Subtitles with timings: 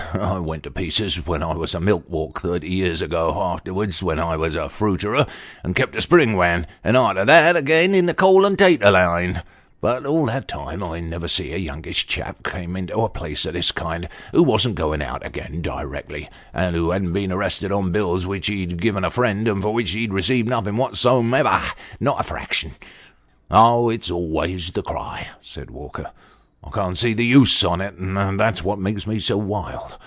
[0.13, 4.03] I went to pieces when I was in a milk walk, thirty year ago; arterwards,
[4.03, 5.25] when I was a fruiterer,
[5.63, 9.41] and kept a spring wan; and arter that again in the coal and 'tatur line
[9.79, 13.53] but all that time I never see a youngish chap come into a place of
[13.53, 18.25] this kind, who wasn't going out again directly, and who hadn't been arrested on bills
[18.25, 21.57] which he'd given a friend and for which he'd received nothing whatsomever
[22.01, 22.71] not a fraction."
[23.49, 26.11] "Oh, it's always the cry," said Walker.
[26.63, 28.33] "I can't see the use on 342 Sketches by Boz.
[28.33, 29.97] it; that's what makes me so wild.